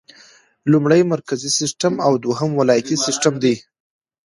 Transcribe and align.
لومړی 0.71 1.01
مرکزي 1.13 1.49
سیسټم 1.59 1.93
او 2.05 2.11
دوهم 2.25 2.49
ولایتي 2.61 2.95
سیسټم 3.05 3.33
دی. 3.43 3.55